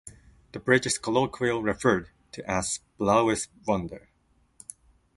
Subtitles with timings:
[0.53, 4.09] The bridge is colloquial referred to as "Blaues Wunder".